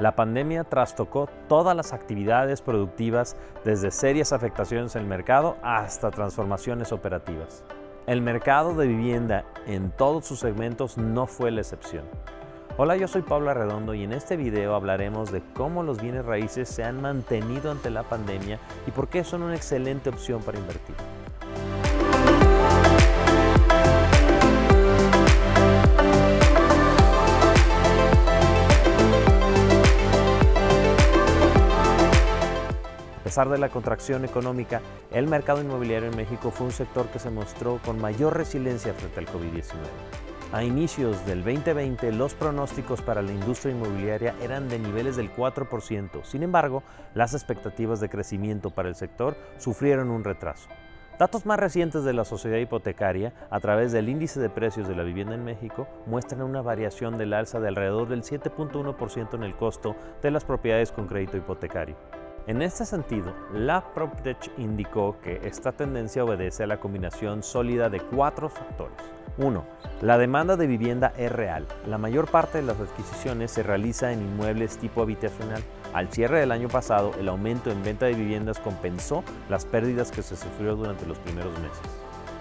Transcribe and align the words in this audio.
La 0.00 0.16
pandemia 0.16 0.64
trastocó 0.64 1.28
todas 1.48 1.76
las 1.76 1.92
actividades 1.92 2.62
productivas, 2.62 3.36
desde 3.64 3.92
serias 3.92 4.32
afectaciones 4.32 4.96
en 4.96 5.02
el 5.02 5.08
mercado 5.08 5.56
hasta 5.62 6.10
transformaciones 6.10 6.90
operativas. 6.90 7.62
El 8.06 8.20
mercado 8.20 8.74
de 8.74 8.88
vivienda 8.88 9.44
en 9.66 9.92
todos 9.92 10.26
sus 10.26 10.40
segmentos 10.40 10.98
no 10.98 11.28
fue 11.28 11.52
la 11.52 11.60
excepción. 11.60 12.04
Hola, 12.76 12.96
yo 12.96 13.06
soy 13.06 13.22
Pablo 13.22 13.50
Arredondo 13.50 13.94
y 13.94 14.02
en 14.02 14.12
este 14.12 14.36
video 14.36 14.74
hablaremos 14.74 15.30
de 15.30 15.42
cómo 15.54 15.84
los 15.84 16.02
bienes 16.02 16.24
raíces 16.24 16.68
se 16.68 16.82
han 16.82 17.00
mantenido 17.00 17.70
ante 17.70 17.88
la 17.88 18.02
pandemia 18.02 18.58
y 18.88 18.90
por 18.90 19.06
qué 19.06 19.22
son 19.22 19.44
una 19.44 19.54
excelente 19.54 20.10
opción 20.10 20.42
para 20.42 20.58
invertir. 20.58 20.96
Pesar 33.24 33.48
de 33.48 33.56
la 33.56 33.70
contracción 33.70 34.26
económica, 34.26 34.82
el 35.10 35.26
mercado 35.26 35.62
inmobiliario 35.62 36.10
en 36.10 36.16
México 36.16 36.50
fue 36.50 36.66
un 36.66 36.72
sector 36.72 37.08
que 37.08 37.18
se 37.18 37.30
mostró 37.30 37.80
con 37.82 37.98
mayor 37.98 38.36
resiliencia 38.36 38.92
frente 38.92 39.18
al 39.18 39.26
COVID-19. 39.26 39.78
A 40.52 40.62
inicios 40.62 41.24
del 41.26 41.42
2020, 41.42 42.12
los 42.12 42.34
pronósticos 42.34 43.00
para 43.00 43.22
la 43.22 43.32
industria 43.32 43.74
inmobiliaria 43.74 44.34
eran 44.42 44.68
de 44.68 44.78
niveles 44.78 45.16
del 45.16 45.34
4%. 45.34 46.22
Sin 46.22 46.42
embargo, 46.42 46.82
las 47.14 47.32
expectativas 47.32 47.98
de 47.98 48.10
crecimiento 48.10 48.70
para 48.70 48.90
el 48.90 48.94
sector 48.94 49.36
sufrieron 49.56 50.10
un 50.10 50.22
retraso. 50.22 50.68
Datos 51.18 51.46
más 51.46 51.58
recientes 51.58 52.04
de 52.04 52.12
la 52.12 52.24
sociedad 52.24 52.58
hipotecaria, 52.58 53.32
a 53.48 53.58
través 53.58 53.90
del 53.90 54.08
índice 54.08 54.38
de 54.38 54.50
precios 54.50 54.86
de 54.86 54.96
la 54.96 55.02
vivienda 55.02 55.34
en 55.34 55.44
México, 55.44 55.88
muestran 56.06 56.42
una 56.42 56.60
variación 56.60 57.16
del 57.16 57.32
alza 57.32 57.58
de 57.58 57.68
alrededor 57.68 58.08
del 58.08 58.22
7.1% 58.22 59.34
en 59.34 59.44
el 59.44 59.56
costo 59.56 59.96
de 60.22 60.30
las 60.30 60.44
propiedades 60.44 60.92
con 60.92 61.06
crédito 61.06 61.36
hipotecario. 61.38 61.96
En 62.46 62.60
este 62.60 62.84
sentido, 62.84 63.32
la 63.54 63.94
PropTech 63.94 64.58
indicó 64.58 65.16
que 65.22 65.40
esta 65.44 65.72
tendencia 65.72 66.24
obedece 66.24 66.64
a 66.64 66.66
la 66.66 66.78
combinación 66.78 67.42
sólida 67.42 67.88
de 67.88 68.00
cuatro 68.00 68.50
factores. 68.50 68.98
1. 69.38 69.64
La 70.02 70.18
demanda 70.18 70.54
de 70.58 70.66
vivienda 70.66 71.14
es 71.16 71.32
real. 71.32 71.66
La 71.86 71.96
mayor 71.96 72.30
parte 72.30 72.58
de 72.58 72.64
las 72.64 72.78
adquisiciones 72.78 73.50
se 73.50 73.62
realiza 73.62 74.12
en 74.12 74.20
inmuebles 74.20 74.76
tipo 74.76 75.00
habitacional. 75.00 75.62
Al 75.94 76.12
cierre 76.12 76.40
del 76.40 76.52
año 76.52 76.68
pasado, 76.68 77.12
el 77.18 77.30
aumento 77.30 77.70
en 77.70 77.82
venta 77.82 78.04
de 78.04 78.14
viviendas 78.14 78.58
compensó 78.58 79.24
las 79.48 79.64
pérdidas 79.64 80.10
que 80.10 80.22
se 80.22 80.36
sufrió 80.36 80.76
durante 80.76 81.06
los 81.06 81.18
primeros 81.20 81.58
meses. 81.60 81.80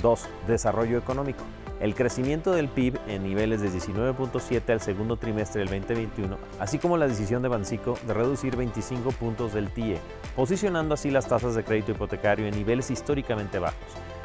2. 0.00 0.28
Desarrollo 0.46 0.96
económico. 0.96 1.42
El 1.80 1.94
crecimiento 1.94 2.50
del 2.50 2.68
PIB 2.68 2.98
en 3.06 3.22
niveles 3.22 3.60
de 3.60 3.70
19.7 3.70 4.70
al 4.70 4.80
segundo 4.80 5.16
trimestre 5.16 5.60
del 5.60 5.68
2021, 5.68 6.36
así 6.58 6.78
como 6.78 6.96
la 6.96 7.06
decisión 7.06 7.40
de 7.40 7.48
Bancico 7.48 7.96
de 8.04 8.14
reducir 8.14 8.56
25 8.56 9.12
puntos 9.12 9.54
del 9.54 9.70
TIE, 9.70 9.98
posicionando 10.34 10.94
así 10.94 11.12
las 11.12 11.28
tasas 11.28 11.54
de 11.54 11.62
crédito 11.62 11.92
hipotecario 11.92 12.48
en 12.48 12.56
niveles 12.56 12.90
históricamente 12.90 13.60
bajos, 13.60 13.78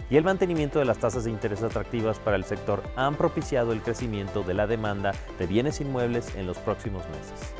y 0.09 0.17
el 0.17 0.23
mantenimiento 0.23 0.79
de 0.79 0.85
las 0.85 0.97
tasas 0.97 1.25
de 1.25 1.31
interés 1.31 1.61
atractivas 1.61 2.17
para 2.17 2.37
el 2.37 2.43
sector 2.43 2.81
han 2.95 3.15
propiciado 3.15 3.71
el 3.71 3.83
crecimiento 3.83 4.41
de 4.41 4.55
la 4.55 4.65
demanda 4.65 5.13
de 5.37 5.45
bienes 5.45 5.79
inmuebles 5.79 6.33
en 6.35 6.47
los 6.47 6.57
próximos 6.57 7.03
meses. 7.09 7.53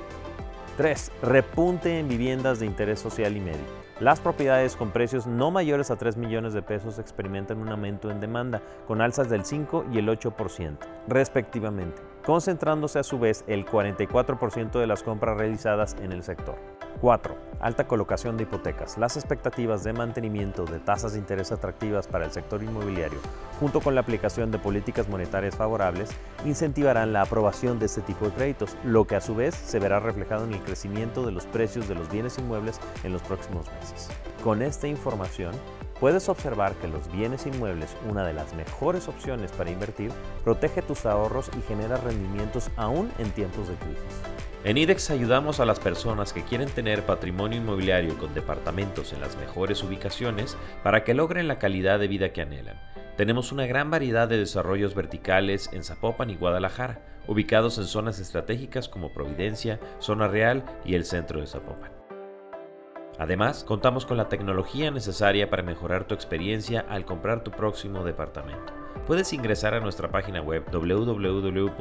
3. 0.77 1.11
Repunte 1.21 1.99
en 1.99 2.07
viviendas 2.07 2.59
de 2.59 2.65
interés 2.65 2.99
social 2.99 3.37
y 3.37 3.41
medio. 3.41 3.82
Las 3.99 4.19
propiedades 4.19 4.75
con 4.75 4.91
precios 4.91 5.27
no 5.27 5.51
mayores 5.51 5.91
a 5.91 5.97
3 5.97 6.17
millones 6.17 6.53
de 6.53 6.63
pesos 6.63 6.97
experimentan 6.97 7.59
un 7.59 7.69
aumento 7.69 8.09
en 8.09 8.19
demanda, 8.19 8.61
con 8.87 9.01
alzas 9.01 9.29
del 9.29 9.45
5 9.45 9.85
y 9.93 9.99
el 9.99 10.07
8%, 10.07 10.77
respectivamente, 11.07 12.01
concentrándose 12.25 12.99
a 12.99 13.03
su 13.03 13.19
vez 13.19 13.43
el 13.47 13.65
44% 13.65 14.79
de 14.79 14.87
las 14.87 15.03
compras 15.03 15.37
realizadas 15.37 15.95
en 16.01 16.11
el 16.11 16.23
sector. 16.23 16.55
4. 17.01 17.35
Alta 17.59 17.85
colocación 17.85 18.37
de 18.37 18.43
hipotecas. 18.43 18.97
Las 18.97 19.17
expectativas 19.17 19.83
de 19.83 19.91
mantenimiento 19.91 20.63
de 20.63 20.79
tasas 20.79 21.13
de 21.13 21.19
interés 21.19 21.51
atractivas 21.51 22.07
para 22.07 22.23
el 22.23 22.31
sector 22.31 22.63
inmobiliario, 22.63 23.19
junto 23.59 23.81
con 23.81 23.93
la 23.93 24.01
aplicación 24.01 24.51
de 24.51 24.59
políticas 24.59 25.09
monetarias 25.09 25.55
favorables, 25.55 26.11
incentivarán 26.45 27.11
la 27.11 27.23
aprobación 27.23 27.77
de 27.77 27.87
este 27.87 28.01
tipo 28.01 28.25
de 28.25 28.31
créditos, 28.31 28.77
lo 28.85 29.05
que 29.05 29.17
a 29.17 29.21
su 29.21 29.35
vez 29.35 29.53
se 29.53 29.79
verá 29.79 29.99
reflejado 29.99 30.45
en 30.45 30.53
el 30.53 30.61
crecimiento 30.61 31.25
de 31.25 31.33
los 31.33 31.45
precios 31.45 31.89
de 31.89 31.95
los 31.95 32.09
bienes 32.09 32.37
inmuebles 32.37 32.79
en 33.03 33.11
los 33.11 33.21
próximos 33.21 33.65
meses. 33.81 34.07
Con 34.41 34.61
esta 34.61 34.87
información, 34.87 35.51
puedes 36.03 36.27
observar 36.27 36.75
que 36.75 36.89
los 36.89 37.09
bienes 37.13 37.45
inmuebles, 37.45 37.95
una 38.09 38.27
de 38.27 38.33
las 38.33 38.53
mejores 38.55 39.07
opciones 39.07 39.53
para 39.53 39.71
invertir, 39.71 40.11
protege 40.43 40.81
tus 40.81 41.05
ahorros 41.05 41.49
y 41.57 41.61
genera 41.61 41.95
rendimientos 41.95 42.69
aún 42.75 43.09
en 43.19 43.31
tiempos 43.31 43.69
de 43.69 43.75
crisis. 43.75 44.21
En 44.65 44.77
IDEX 44.77 45.11
ayudamos 45.11 45.61
a 45.61 45.65
las 45.65 45.79
personas 45.79 46.33
que 46.33 46.43
quieren 46.43 46.67
tener 46.67 47.05
patrimonio 47.05 47.57
inmobiliario 47.57 48.17
con 48.17 48.33
departamentos 48.33 49.13
en 49.13 49.21
las 49.21 49.37
mejores 49.37 49.81
ubicaciones 49.81 50.57
para 50.83 51.05
que 51.05 51.13
logren 51.13 51.47
la 51.47 51.57
calidad 51.57 51.99
de 51.99 52.09
vida 52.09 52.33
que 52.33 52.41
anhelan. 52.41 52.81
Tenemos 53.15 53.53
una 53.53 53.65
gran 53.65 53.89
variedad 53.89 54.27
de 54.27 54.39
desarrollos 54.39 54.95
verticales 54.95 55.69
en 55.71 55.85
Zapopan 55.85 56.29
y 56.29 56.35
Guadalajara, 56.35 56.99
ubicados 57.27 57.77
en 57.77 57.85
zonas 57.85 58.19
estratégicas 58.19 58.89
como 58.89 59.13
Providencia, 59.13 59.79
Zona 59.99 60.27
Real 60.27 60.65
y 60.83 60.95
el 60.95 61.05
centro 61.05 61.39
de 61.39 61.47
Zapopan. 61.47 62.02
Además, 63.19 63.63
contamos 63.63 64.05
con 64.05 64.17
la 64.17 64.29
tecnología 64.29 64.91
necesaria 64.91 65.49
para 65.49 65.63
mejorar 65.63 66.05
tu 66.05 66.15
experiencia 66.15 66.85
al 66.89 67.05
comprar 67.05 67.43
tu 67.43 67.51
próximo 67.51 68.03
departamento 68.03 68.73
puedes 69.05 69.33
ingresar 69.33 69.73
a 69.73 69.79
nuestra 69.79 70.09
página 70.09 70.41
web 70.41 70.63
www.idex.cc 70.71 71.79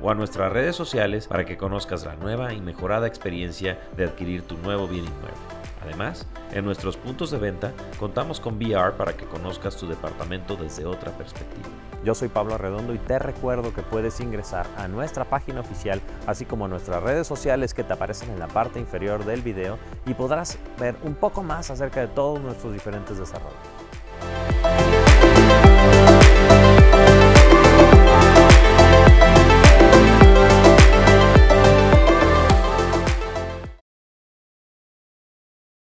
o 0.00 0.10
a 0.10 0.14
nuestras 0.14 0.52
redes 0.52 0.76
sociales 0.76 1.26
para 1.26 1.44
que 1.44 1.56
conozcas 1.56 2.04
la 2.04 2.14
nueva 2.16 2.52
y 2.54 2.60
mejorada 2.60 3.06
experiencia 3.06 3.80
de 3.96 4.04
adquirir 4.04 4.42
tu 4.42 4.56
nuevo 4.58 4.86
bien 4.88 5.04
inmueble. 5.04 5.49
Además, 5.82 6.26
en 6.52 6.64
nuestros 6.64 6.96
puntos 6.96 7.30
de 7.30 7.38
venta 7.38 7.72
contamos 7.98 8.40
con 8.40 8.56
VR 8.56 8.96
para 8.96 9.16
que 9.16 9.24
conozcas 9.24 9.76
tu 9.76 9.86
departamento 9.86 10.56
desde 10.56 10.86
otra 10.86 11.12
perspectiva. 11.12 11.68
Yo 12.04 12.14
soy 12.14 12.28
Pablo 12.28 12.54
Arredondo 12.54 12.94
y 12.94 12.98
te 12.98 13.18
recuerdo 13.18 13.74
que 13.74 13.82
puedes 13.82 14.20
ingresar 14.20 14.66
a 14.76 14.88
nuestra 14.88 15.24
página 15.24 15.60
oficial, 15.60 16.00
así 16.26 16.44
como 16.44 16.64
a 16.64 16.68
nuestras 16.68 17.02
redes 17.02 17.26
sociales 17.26 17.74
que 17.74 17.84
te 17.84 17.92
aparecen 17.92 18.30
en 18.30 18.38
la 18.38 18.48
parte 18.48 18.78
inferior 18.78 19.24
del 19.24 19.42
video 19.42 19.78
y 20.06 20.14
podrás 20.14 20.58
ver 20.78 20.96
un 21.02 21.14
poco 21.14 21.42
más 21.42 21.70
acerca 21.70 22.00
de 22.00 22.08
todos 22.08 22.40
nuestros 22.40 22.72
diferentes 22.72 23.18
desarrollos. 23.18 23.89